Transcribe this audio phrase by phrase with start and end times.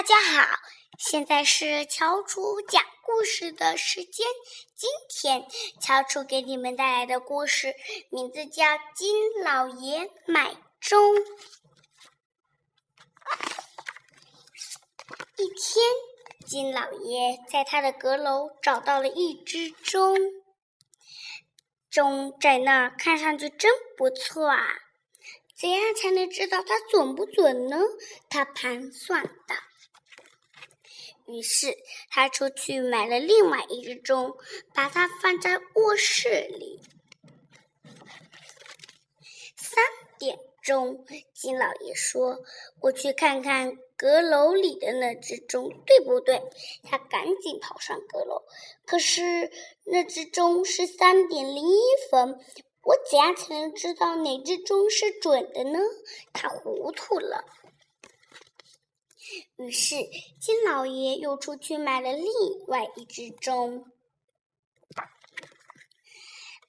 [0.00, 0.58] 大家好，
[0.98, 4.26] 现在是乔楚讲故事的时间。
[4.74, 5.46] 今天
[5.78, 7.74] 乔楚给你们带来的故事
[8.08, 11.16] 名字叫《金老爷买钟》。
[15.36, 15.84] 一天，
[16.46, 20.16] 金老爷在他的阁楼找到了一只钟，
[21.90, 24.66] 钟在那儿看上去真不错啊！
[25.54, 27.76] 怎样才能知道它准不准呢？
[28.30, 29.56] 他盘算道。
[31.32, 31.76] 于是
[32.08, 34.36] 他出去买了另外一只钟，
[34.74, 36.80] 把它放在卧室里。
[39.56, 39.84] 三
[40.18, 42.40] 点钟，金老爷说
[42.82, 46.42] ：“我去看看阁楼里的那只钟，对不对？”
[46.82, 48.42] 他赶紧跑上阁楼。
[48.84, 49.50] 可是
[49.84, 51.78] 那只钟是三点零一
[52.10, 52.38] 分，
[52.82, 55.78] 我怎样才能知道哪只钟是准的呢？
[56.32, 57.44] 他糊涂了。
[59.56, 59.96] 于是，
[60.40, 62.26] 金老爷又出去买了另
[62.66, 63.90] 外一只钟，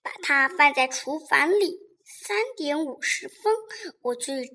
[0.01, 1.79] 把它放在厨房里。
[2.03, 3.53] 三点五十分，
[4.01, 4.51] 我去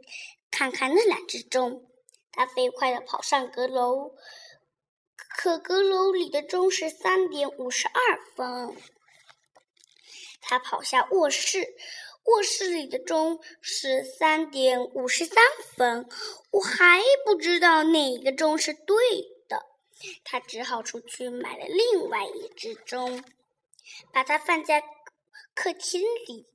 [0.50, 1.90] 看看那两只钟。
[2.30, 4.14] 他飞快地跑上阁楼，
[5.16, 8.76] 可阁楼里的钟是三点五十二分。
[10.40, 11.74] 他跑下卧室。
[12.26, 15.36] 卧室里的钟是三点五十三
[15.76, 16.08] 分，
[16.50, 18.96] 我还不知道哪个钟是对
[19.48, 19.64] 的。
[20.24, 23.24] 他只好出去买了另外一只钟，
[24.12, 24.82] 把它放在
[25.54, 26.46] 客厅里。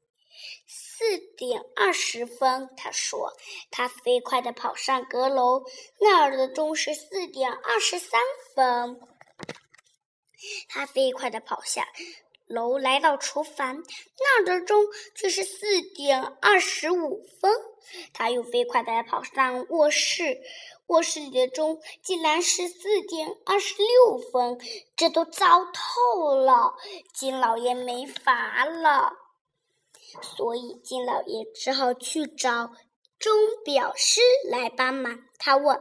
[0.68, 3.34] 四点二十分，他说。
[3.72, 5.64] 他飞快地跑上阁楼，
[6.00, 8.20] 那儿的钟是四点二十三
[8.54, 9.00] 分。
[10.68, 11.88] 他飞快地跑下。
[12.54, 13.84] 楼来到厨房，
[14.20, 14.86] 那儿的钟
[15.16, 17.52] 却是四点二十五分。
[18.14, 20.42] 他又飞快地跑上卧室，
[20.88, 24.60] 卧室里的钟竟然是四点二十六分。
[24.96, 26.76] 这都糟透了，
[27.14, 29.14] 金老爷没法了。
[30.22, 32.72] 所以金老爷只好去找
[33.22, 35.24] 钟表师来帮忙。
[35.38, 35.80] 他问。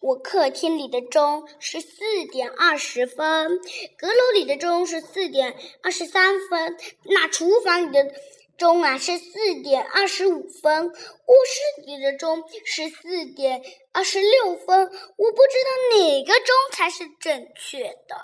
[0.00, 3.58] 我客厅里的钟是四点二十分，
[3.98, 6.74] 阁楼里的钟是四点二十三分，
[7.04, 8.10] 那厨房里的
[8.56, 13.62] 钟啊是四点二十五分，卧室里的钟是四点
[13.92, 18.16] 二十六分，我不知道哪个钟才是正确的。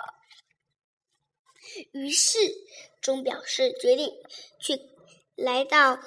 [1.93, 2.39] 于是
[3.03, 4.11] 钟表师决定
[4.59, 4.81] 去
[5.35, 5.99] 来到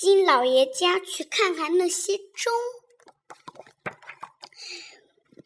[0.00, 2.52] 金老爷家去看看那些钟。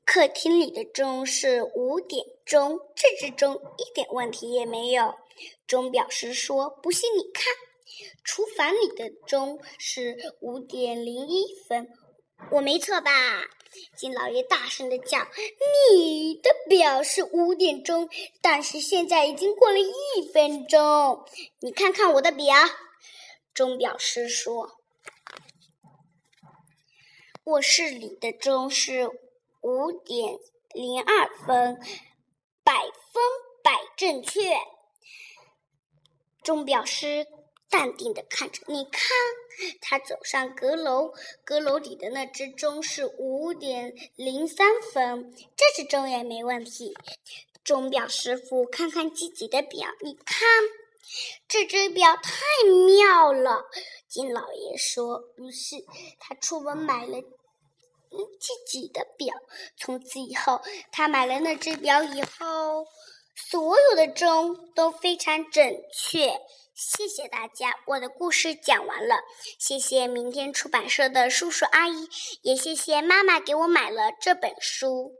[0.04, 5.14] 客厅里的钟是五点钟，这只钟一点问题也没有。
[5.66, 7.44] 钟表师说：“不信你看。”
[8.22, 11.88] 厨房里的钟是五点零一分，
[12.50, 13.10] 我没错吧？
[13.96, 15.26] 金老爷大声的叫
[15.88, 18.10] ：“你的表是五点钟，
[18.42, 21.24] 但是现在已经过了一分钟，
[21.60, 22.54] 你看看我的表。”
[23.54, 24.78] 钟表师说
[27.44, 29.10] ：“卧室里的钟是。”
[29.62, 30.40] 五点
[30.74, 31.76] 零二分，
[32.64, 33.22] 百分
[33.62, 34.58] 百正确。
[36.42, 37.28] 钟表师
[37.70, 39.08] 淡定的看着，你看，
[39.80, 41.12] 他走上阁楼，
[41.44, 46.96] 阁楼里的那只钟是五点零三分，这只钟也没问题。
[47.62, 50.40] 钟表师傅看看自己的表，你看，
[51.48, 52.40] 这只表太
[52.86, 53.64] 妙了。
[54.08, 55.76] 金老爷说，于是
[56.18, 57.18] 他出门买了。
[58.38, 59.34] 自己的表，
[59.78, 62.86] 从此以后，他买了那只表以后，
[63.34, 66.38] 所有的钟都非常准确。
[66.74, 69.16] 谢谢大家，我的故事讲完了。
[69.58, 72.06] 谢谢明天出版社的叔叔阿姨，
[72.42, 75.14] 也谢谢妈妈给我买了这本书。